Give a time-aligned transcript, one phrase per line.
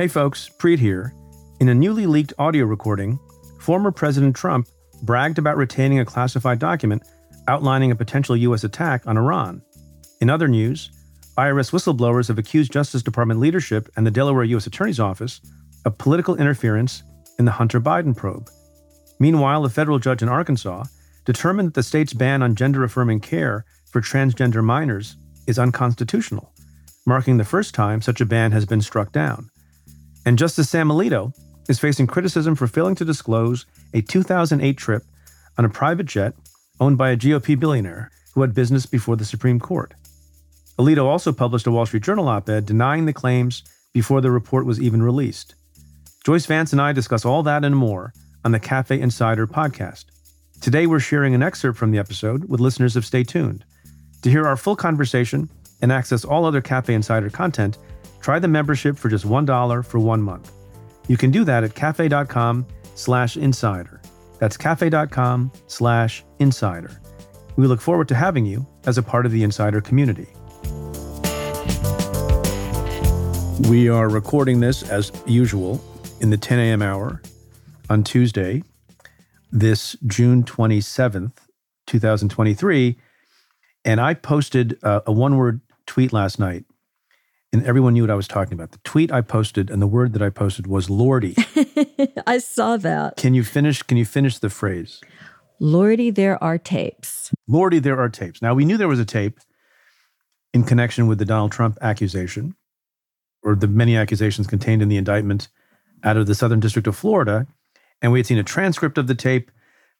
[0.00, 1.12] Hey folks, Preet here.
[1.60, 3.20] In a newly leaked audio recording,
[3.58, 4.66] former President Trump
[5.02, 7.02] bragged about retaining a classified document
[7.48, 8.64] outlining a potential U.S.
[8.64, 9.60] attack on Iran.
[10.22, 10.90] In other news,
[11.36, 14.66] IRS whistleblowers have accused Justice Department leadership and the Delaware U.S.
[14.66, 15.42] Attorney's Office
[15.84, 17.02] of political interference
[17.38, 18.48] in the Hunter Biden probe.
[19.18, 20.84] Meanwhile, a federal judge in Arkansas
[21.26, 26.54] determined that the state's ban on gender affirming care for transgender minors is unconstitutional,
[27.04, 29.50] marking the first time such a ban has been struck down.
[30.26, 31.32] And Justice Sam Alito
[31.68, 35.02] is facing criticism for failing to disclose a 2008 trip
[35.56, 36.34] on a private jet
[36.78, 39.94] owned by a GOP billionaire who had business before the Supreme Court.
[40.78, 44.66] Alito also published a Wall Street Journal op ed denying the claims before the report
[44.66, 45.54] was even released.
[46.24, 48.12] Joyce Vance and I discuss all that and more
[48.44, 50.06] on the Cafe Insider podcast.
[50.60, 53.64] Today, we're sharing an excerpt from the episode with listeners of Stay Tuned.
[54.22, 55.48] To hear our full conversation
[55.80, 57.78] and access all other Cafe Insider content,
[58.20, 60.52] try the membership for just $1 for one month.
[61.08, 64.00] You can do that at cafe.com slash insider.
[64.38, 67.00] That's cafe.com slash insider.
[67.56, 70.28] We look forward to having you as a part of the insider community.
[73.68, 75.82] We are recording this as usual
[76.20, 76.82] in the 10 a.m.
[76.82, 77.20] hour
[77.90, 78.62] on Tuesday,
[79.52, 81.32] this June 27th,
[81.86, 82.96] 2023.
[83.84, 86.64] And I posted a, a one word tweet last night,
[87.52, 88.72] and everyone knew what I was talking about.
[88.72, 91.34] The tweet I posted and the word that I posted was Lordy.
[92.26, 93.16] I saw that.
[93.16, 93.82] Can you finish?
[93.82, 95.00] Can you finish the phrase?
[95.58, 97.32] Lordy, there are tapes.
[97.46, 98.40] Lordy, there are tapes.
[98.40, 99.38] Now, we knew there was a tape
[100.54, 102.54] in connection with the Donald Trump accusation
[103.42, 105.48] or the many accusations contained in the indictment
[106.02, 107.46] out of the Southern District of Florida.
[108.00, 109.50] And we had seen a transcript of the tape.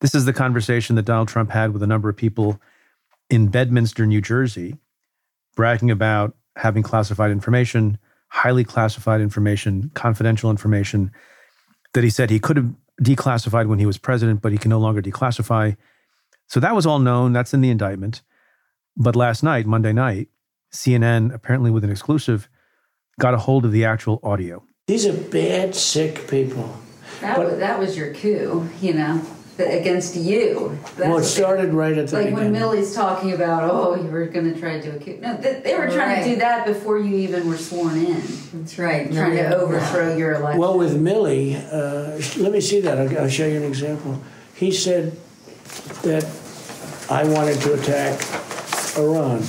[0.00, 2.60] This is the conversation that Donald Trump had with a number of people
[3.28, 4.78] in Bedminster, New Jersey,
[5.54, 7.98] bragging about having classified information,
[8.28, 11.10] highly classified information, confidential information
[11.94, 12.70] that he said he could have
[13.02, 15.76] declassified when he was president, but he can no longer declassify.
[16.48, 17.32] So that was all known.
[17.32, 18.22] That's in the indictment.
[18.96, 20.28] But last night, Monday night,
[20.72, 22.48] CNN, apparently with an exclusive,
[23.18, 24.64] got a hold of the actual audio.
[24.86, 26.76] These are bad, sick people.
[27.20, 29.22] That, But- was, that was your coup, you know,
[29.64, 30.78] th- against you.
[30.96, 32.52] That's Well, it started right at the like when.
[32.52, 35.18] Milley's talking about, oh, you were going to try to do a coup.
[35.20, 36.24] No, they, they were trying Right.
[36.24, 38.22] to do that before you even were sworn in,
[38.54, 39.12] That's right.
[39.12, 40.60] trying Milley- to overthrow your election.
[40.60, 42.98] Well, with Milley, uh, let me see that.
[42.98, 44.20] I'll, I'll show you an example.
[44.54, 45.16] He said
[46.02, 46.24] that
[47.10, 48.20] I wanted to attack
[48.98, 49.42] Iran.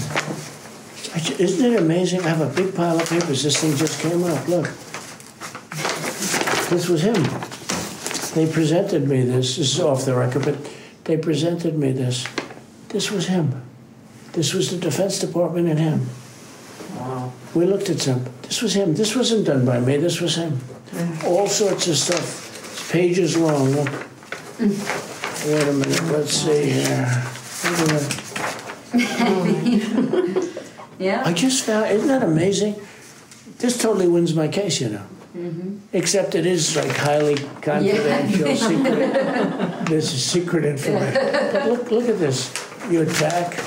[1.40, 2.22] Isn't it amazing?
[2.22, 3.44] I have a big pile of papers.
[3.44, 4.48] This thing just came up.
[4.48, 4.66] Look.
[6.70, 7.16] This was him.
[8.34, 9.58] They presented me this.
[9.58, 10.58] This is off the record, but
[11.04, 12.26] they presented me this.
[12.90, 13.62] This was him.
[14.34, 16.10] This was the Defense Department and him.
[16.96, 17.34] Wow.
[17.54, 18.26] We looked at some.
[18.44, 18.96] This was him.
[18.96, 19.98] This wasn't done by me.
[19.98, 20.60] This was him.
[20.92, 21.24] Mm.
[21.26, 22.72] All sorts of stuff.
[22.72, 23.72] It's pages long.
[23.72, 23.90] Look.
[24.60, 26.04] Wait a minute.
[26.06, 27.24] Let's see here.
[27.66, 28.18] Wait a minute.
[31.00, 31.24] yeah?
[31.26, 31.92] I just found.
[31.92, 32.76] Isn't that amazing?
[33.58, 35.06] This totally wins my case, you know.
[35.36, 35.78] Mm-hmm.
[35.94, 39.86] Except it is like highly confidential, secret.
[39.90, 41.14] This is secret information.
[41.54, 42.52] But look, look at this.
[42.90, 43.58] You attack,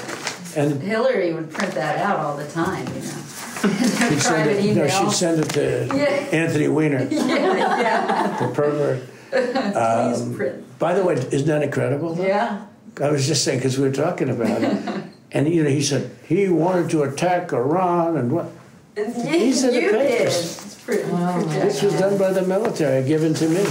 [0.56, 3.00] and Hillary would print that out all the time, you know.
[4.10, 4.62] she'd send it.
[4.62, 4.88] No, email.
[4.88, 6.38] she'd send it to Yeah.
[6.38, 8.36] Anthony Weiner, yeah, yeah.
[8.38, 9.02] the pervert.
[9.30, 10.78] Please um, print.
[10.78, 12.14] By the way, isn't that incredible?
[12.14, 12.26] though?
[12.26, 12.66] Yeah.
[13.00, 16.10] I was just saying because we were talking about it, and you know, he said
[16.28, 18.50] he wanted to attack Iran and what.
[18.94, 20.08] These are the you did.
[20.18, 20.64] papers.
[20.64, 23.64] It's pretty, pretty This was done by the military, given to me.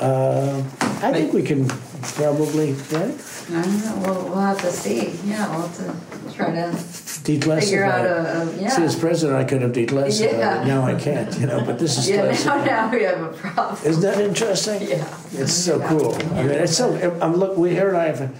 [0.00, 0.62] Uh,
[1.00, 1.66] I think we can
[2.02, 3.14] probably right
[3.50, 4.02] I don't know.
[4.04, 5.10] We'll, we'll have to see.
[5.24, 7.60] Yeah, we'll have to try to declassify.
[7.60, 8.10] figure out it.
[8.10, 8.68] a, a yeah.
[8.68, 10.62] See, as president, I could have declassified Yeah.
[10.62, 10.66] it.
[10.66, 11.64] Now I can't, you know.
[11.64, 12.66] But this is yeah, now, classified.
[12.66, 13.86] now we have a problem.
[13.86, 14.82] Isn't that interesting?
[14.82, 15.08] Yeah.
[15.32, 16.14] It's so cool.
[16.36, 16.94] I mean, it's so.
[17.22, 17.56] I'm look.
[17.56, 18.36] We here and I have.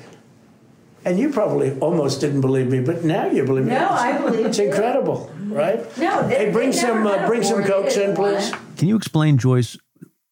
[1.08, 3.70] And you probably almost didn't believe me, but now you believe me.
[3.70, 4.66] No, I believe It's you.
[4.66, 5.78] incredible, right?
[5.96, 7.02] No, they, Hey, bring some.
[7.02, 8.52] never Uh, bring some cokes in, please.
[8.76, 9.78] Can you explain, Joyce,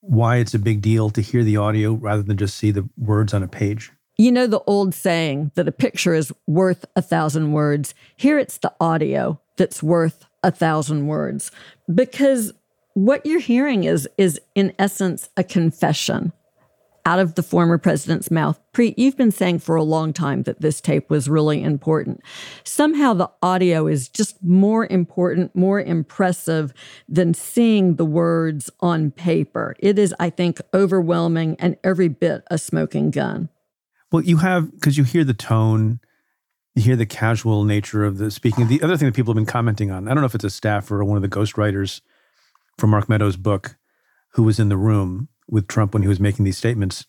[0.00, 3.32] why it's a big deal to hear the audio rather than just see the words
[3.32, 3.90] on a page?
[4.18, 7.94] You know the old saying that a picture is worth a thousand words.
[8.18, 11.50] Here it's the audio that's worth a thousand words
[11.92, 12.52] because
[12.92, 16.32] what you're hearing is is in essence a confession
[17.06, 18.60] out of the former president's mouth.
[18.74, 22.20] Preet, you've been saying for a long time that this tape was really important.
[22.64, 26.74] Somehow the audio is just more important, more impressive
[27.08, 29.76] than seeing the words on paper.
[29.78, 33.50] It is, I think, overwhelming and every bit a smoking gun.
[34.10, 36.00] Well, you have because you hear the tone,
[36.74, 38.66] you hear the casual nature of the speaking.
[38.66, 40.50] The other thing that people have been commenting on, I don't know if it's a
[40.50, 42.00] staffer or one of the ghostwriters
[42.78, 43.76] from Mark Meadows' book,
[44.32, 47.06] who was in the room with Trump when he was making these statements.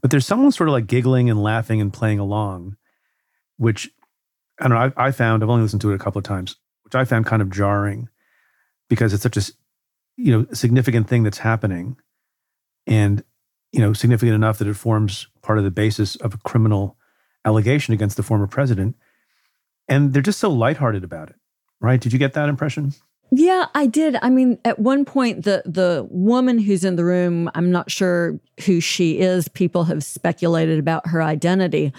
[0.00, 2.76] But there's someone sort of like giggling and laughing and playing along,
[3.56, 3.90] which
[4.60, 4.92] I don't know.
[4.96, 7.26] I, I found I've only listened to it a couple of times, which I found
[7.26, 8.08] kind of jarring
[8.88, 9.42] because it's such a
[10.16, 11.96] you know significant thing that's happening,
[12.86, 13.24] and
[13.72, 16.96] you know significant enough that it forms part of the basis of a criminal
[17.44, 18.96] allegation against the former president,
[19.88, 21.36] and they're just so lighthearted about it,
[21.80, 22.00] right?
[22.00, 22.92] Did you get that impression?
[23.30, 24.16] Yeah, I did.
[24.22, 28.38] I mean, at one point, the the woman who's in the room, I'm not sure
[28.64, 29.48] who she is.
[29.48, 31.92] People have speculated about her identity,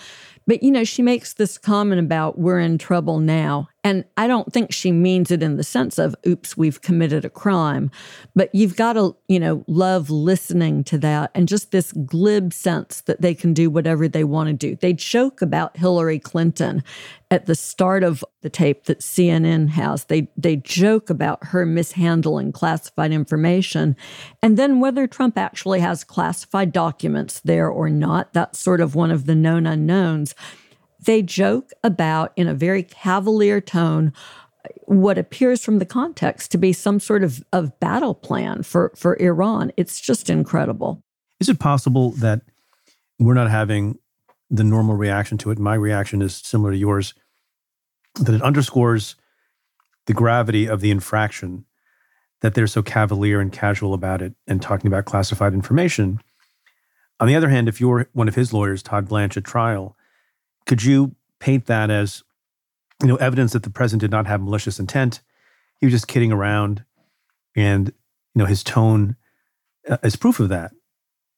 [0.48, 4.52] but you know, she makes this comment about we're in trouble now, and I don't
[4.52, 7.90] think she means it in the sense of, oops, we've committed a crime.
[8.36, 13.02] But you've got to, you know, love listening to that and just this glib sense
[13.02, 14.76] that they can do whatever they want to do.
[14.76, 16.84] They joke about Hillary Clinton
[17.32, 20.06] at the start of the tape that CNN has.
[20.06, 23.96] They they joke about her mishandling classified information.
[24.42, 29.12] And then whether Trump actually has classified documents there or not, that's sort of one
[29.12, 30.36] of the known unknowns
[31.02, 34.14] they joke about in a very cavalier tone
[34.86, 39.16] what appears from the context to be some sort of, of battle plan for, for
[39.22, 39.72] Iran.
[39.78, 41.04] It's just incredible.
[41.40, 42.42] Is it possible that
[43.18, 43.98] we're not having
[44.50, 45.60] the normal reaction to it?
[45.60, 47.14] My reaction is similar to yours,
[48.16, 49.16] that it underscores
[50.08, 51.66] the gravity of the infraction
[52.42, 56.20] that they're so cavalier and casual about it and talking about classified information.
[57.20, 59.96] On the other hand, if you're one of his lawyers, Todd Blanche, at trial,
[60.70, 62.24] could you paint that as,
[63.02, 65.20] you know, evidence that the president did not have malicious intent?
[65.80, 66.86] He was just kidding around,
[67.56, 69.16] and you know his tone
[69.90, 70.72] uh, is proof of that,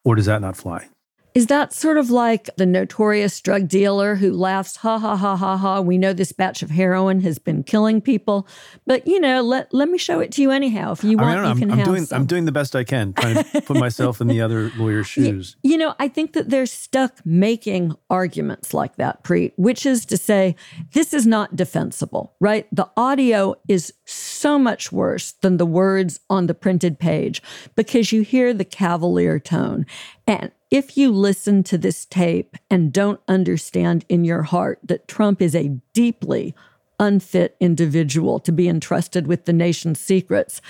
[0.03, 0.89] or does that not fly?
[1.33, 5.55] Is that sort of like the notorious drug dealer who laughs, ha ha ha ha
[5.55, 5.79] ha?
[5.79, 8.47] We know this batch of heroin has been killing people,
[8.85, 10.91] but you know, let let me show it to you anyhow.
[10.91, 12.21] If you want, I mean, I you can I'm, have doing, some.
[12.21, 15.55] I'm doing the best I can, trying to put myself in the other lawyer's shoes.
[15.63, 20.05] You, you know, I think that they're stuck making arguments like that, Preet, which is
[20.07, 20.57] to say,
[20.91, 22.67] this is not defensible, right?
[22.73, 27.41] The audio is so much worse than the words on the printed page
[27.75, 29.85] because you hear the cavalier tone.
[30.27, 35.41] And if you listen to this tape and don't understand in your heart that Trump
[35.41, 36.55] is a deeply
[36.97, 40.61] unfit individual to be entrusted with the nation's secrets,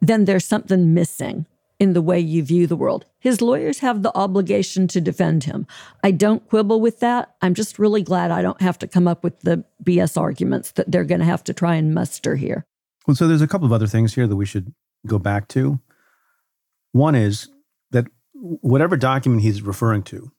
[0.00, 1.44] then there's something missing
[1.78, 3.04] in the way you view the world.
[3.20, 5.66] His lawyers have the obligation to defend him.
[6.02, 7.34] I don't quibble with that.
[7.42, 10.90] I'm just really glad I don't have to come up with the BS arguments that
[10.90, 12.64] they're going to have to try and muster here.
[13.06, 14.74] Well, so there's a couple of other things here that we should
[15.06, 15.78] go back to.
[16.92, 17.48] One is
[18.40, 20.30] whatever document he's referring to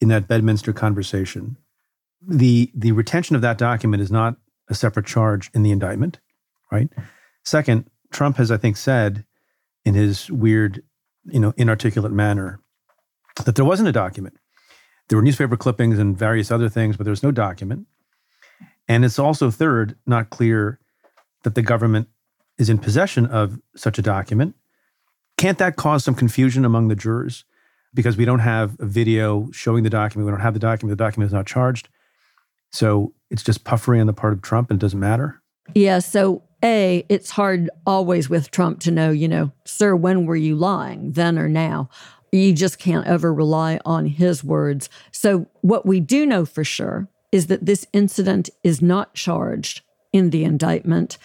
[0.00, 1.56] in that Bedminster conversation,
[2.26, 4.36] the the retention of that document is not
[4.68, 6.20] a separate charge in the indictment,
[6.70, 6.88] right?
[7.44, 9.24] Second, Trump has, I think, said
[9.84, 10.82] in his weird,
[11.24, 12.60] you know, inarticulate manner
[13.44, 14.36] that there wasn't a document.
[15.08, 17.86] There were newspaper clippings and various other things, but there was no document.
[18.88, 20.78] And it's also, third, not clear
[21.42, 22.08] that the government
[22.58, 24.54] is in possession of such a document
[25.42, 27.44] can't that cause some confusion among the jurors?
[27.92, 30.24] Because we don't have a video showing the document.
[30.26, 30.96] We don't have the document.
[30.96, 31.88] The document is not charged.
[32.70, 35.42] So it's just puffery on the part of Trump and it doesn't matter.
[35.74, 35.98] Yeah.
[35.98, 40.54] So, A, it's hard always with Trump to know, you know, sir, when were you
[40.54, 41.90] lying, then or now?
[42.30, 44.88] You just can't ever rely on his words.
[45.10, 49.82] So, what we do know for sure is that this incident is not charged
[50.12, 51.18] in the indictment.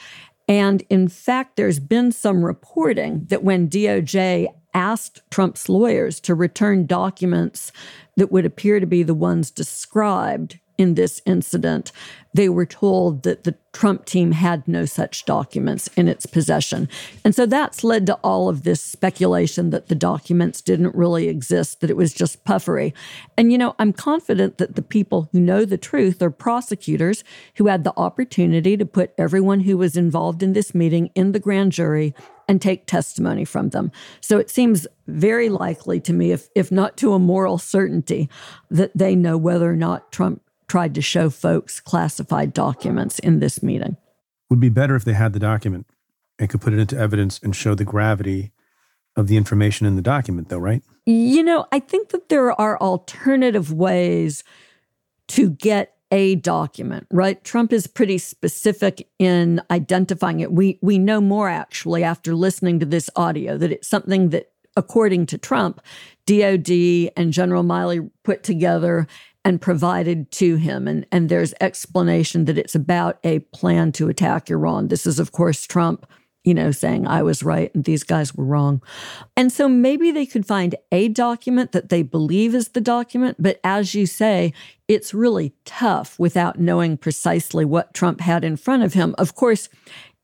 [0.47, 6.85] And in fact, there's been some reporting that when DOJ asked Trump's lawyers to return
[6.85, 7.71] documents
[8.15, 11.91] that would appear to be the ones described in this incident,
[12.33, 16.87] they were told that the Trump team had no such documents in its possession.
[17.25, 21.81] And so that's led to all of this speculation that the documents didn't really exist,
[21.81, 22.93] that it was just puffery.
[23.37, 27.23] And, you know, I'm confident that the people who know the truth are prosecutors
[27.55, 31.39] who had the opportunity to put everyone who was involved in this meeting in the
[31.39, 32.13] grand jury
[32.47, 33.91] and take testimony from them.
[34.21, 38.29] So it seems very likely to me, if, if not to a moral certainty,
[38.69, 43.63] that they know whether or not Trump tried to show folks classified documents in this
[43.63, 43.97] meeting.
[44.49, 45.87] Would be better if they had the document
[46.39, 48.51] and could put it into evidence and show the gravity
[49.15, 50.83] of the information in the document, though, right?
[51.05, 54.43] You know, I think that there are alternative ways
[55.29, 57.43] to get a document, right?
[57.43, 60.51] Trump is pretty specific in identifying it.
[60.51, 65.25] We we know more actually after listening to this audio that it's something that according
[65.25, 65.81] to Trump,
[66.25, 66.69] DOD
[67.17, 69.07] and General Milley put together
[69.47, 70.89] and provided to him.
[70.89, 74.89] And, and there's explanation that it's about a plan to attack Iran.
[74.89, 76.05] This is, of course, Trump
[76.43, 78.81] you know, saying I was right and these guys were wrong.
[79.35, 83.35] And so maybe they could find a document that they believe is the document.
[83.37, 84.53] But as you say,
[84.87, 89.13] it's really tough without knowing precisely what Trump had in front of him.
[89.17, 89.67] Of course,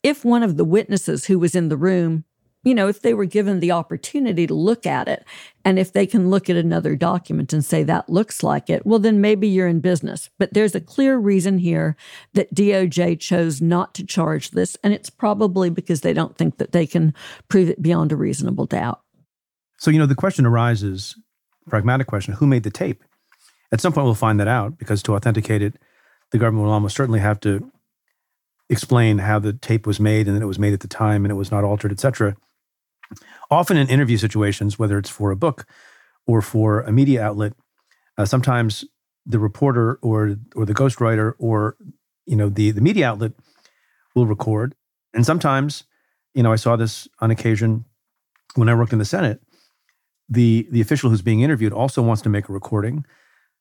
[0.02, 2.24] if one of the witnesses who was in the room
[2.64, 5.24] you know, if they were given the opportunity to look at it,
[5.64, 8.98] and if they can look at another document and say that looks like it, well,
[8.98, 10.30] then maybe you're in business.
[10.38, 11.96] But there's a clear reason here
[12.32, 16.72] that DOJ chose not to charge this, and it's probably because they don't think that
[16.72, 17.14] they can
[17.48, 19.00] prove it beyond a reasonable doubt.
[19.78, 21.16] So, you know, the question arises
[21.68, 23.02] pragmatic question who made the tape?
[23.72, 25.76] At some point, we'll find that out because to authenticate it,
[26.30, 27.70] the government will almost certainly have to
[28.70, 31.32] explain how the tape was made and that it was made at the time and
[31.32, 32.36] it was not altered, et cetera.
[33.50, 35.66] Often in interview situations, whether it's for a book
[36.26, 37.52] or for a media outlet,
[38.16, 38.84] uh, sometimes
[39.26, 41.76] the reporter or or the ghostwriter or
[42.26, 43.32] you know the the media outlet
[44.14, 44.74] will record,
[45.12, 45.84] and sometimes
[46.34, 47.84] you know I saw this on occasion
[48.54, 49.40] when I worked in the Senate.
[50.28, 53.04] The the official who's being interviewed also wants to make a recording,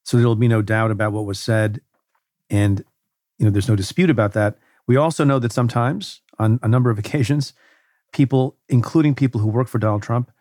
[0.03, 1.81] so there'll be no doubt about what was said,
[2.49, 2.83] and
[3.37, 4.57] you know there's no dispute about that.
[4.87, 7.53] We also know that sometimes, on a number of occasions,
[8.13, 10.31] people, including people who work for Donald Trump,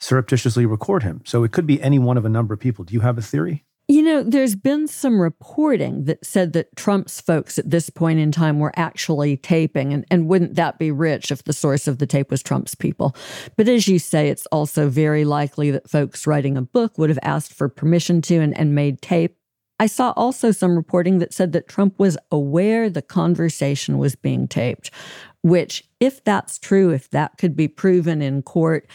[0.00, 1.22] surreptitiously record him.
[1.24, 2.84] So it could be any one of a number of people.
[2.84, 3.64] Do you have a theory?
[3.88, 8.30] You know, there's been some reporting that said that Trump's folks at this point in
[8.30, 9.92] time were actually taping.
[9.92, 13.14] And, and wouldn't that be rich if the source of the tape was Trump's people?
[13.56, 17.18] But as you say, it's also very likely that folks writing a book would have
[17.22, 19.36] asked for permission to and, and made tape.
[19.80, 24.46] I saw also some reporting that said that Trump was aware the conversation was being
[24.46, 24.92] taped,
[25.42, 28.88] which, if that's true, if that could be proven in court,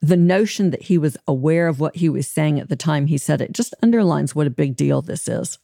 [0.00, 3.18] the notion that he was aware of what he was saying at the time he
[3.18, 5.58] said it just underlines what a big deal this is.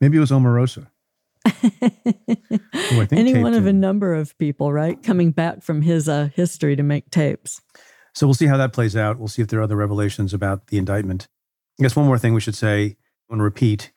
[0.00, 0.86] Maybe it was Omarosa.
[3.12, 5.00] Any one of a number of people, right?
[5.02, 7.60] Coming back from his uh, history to make tapes.
[8.14, 9.18] So we'll see how that plays out.
[9.18, 11.28] We'll see if there are other revelations about the indictment.
[11.78, 12.96] I guess one more thing we should say
[13.28, 13.92] and repeat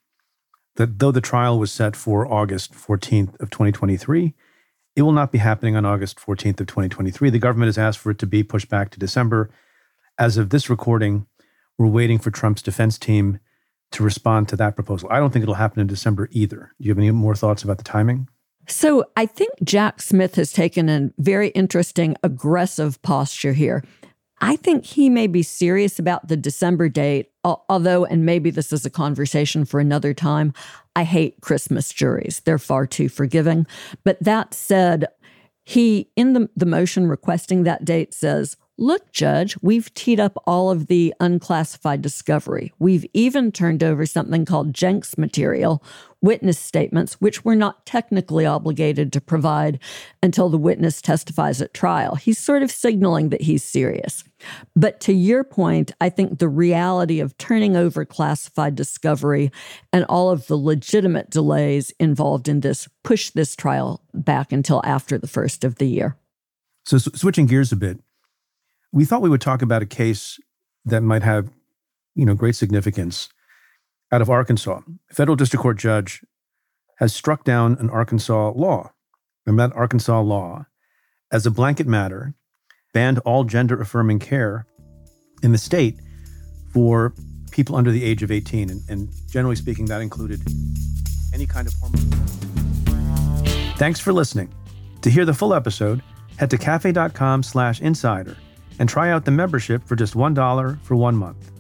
[0.76, 4.34] that though the trial was set for August 14th of 2023,
[5.00, 7.30] it will not be happening on August 14th of 2023.
[7.30, 9.50] The government has asked for it to be pushed back to December.
[10.18, 11.26] As of this recording,
[11.78, 13.40] we're waiting for Trump's defense team
[13.94, 15.08] to respond to that proposal.
[15.10, 16.74] I don't think it'll happen in December either.
[16.80, 18.28] Do you have any more thoughts about the timing?
[18.68, 23.86] So I think Jack Smith has taken a very interesting, aggressive posture here.
[24.42, 28.86] I think he may be serious about the December date, although, and maybe this is
[28.86, 30.54] a conversation for another time,
[30.96, 32.42] I hate Christmas juries.
[32.46, 33.68] They're far too forgiving.
[34.04, 35.08] But that said,
[35.66, 40.72] he, in the, the motion requesting that date, says, Look, Judge, we've teed up all
[40.72, 42.72] of the unclassified discovery.
[42.80, 45.84] We've even turned over something called Jencks material,
[46.22, 49.80] witness statements, which we're not technically obligated to provide
[50.24, 52.16] until the witness testifies at trial.
[52.16, 54.24] He's sort of signaling that he's serious.
[54.78, 59.52] But to your point, I think the reality of turning over classified discovery
[59.92, 65.18] and all of the legitimate delays involved in this push this trial back until after
[65.18, 66.16] the first of the year.
[66.86, 68.00] So, switching gears a bit,
[68.92, 70.40] we thought we would talk about a case
[70.86, 71.50] that might have,
[72.16, 73.30] you know, great significance
[74.12, 74.82] out of Arkansas.
[75.12, 76.22] A federal district court judge
[76.98, 78.92] has struck down an Arkansas law.
[79.46, 80.66] Remember that Arkansas law,
[81.32, 82.34] as a blanket matter,
[82.94, 84.66] banned all gender affirming care
[85.44, 86.00] in the state
[86.74, 87.14] for
[87.52, 88.70] people under the age of 18.
[88.70, 90.42] And, and generally speaking, that included
[91.34, 92.10] any kind of hormone.
[93.78, 94.54] Thanks for listening.
[95.04, 96.04] To hear the full episode,
[96.38, 98.36] head to cafe.com slash insider
[98.80, 101.52] and try out the membership for just $1 for one month.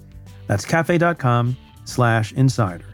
[0.47, 2.85] That's cafe.com slash insider.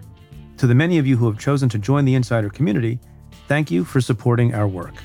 [0.58, 3.00] To the many of you who have chosen to join the insider community,
[3.48, 4.96] thank you for supporting our work.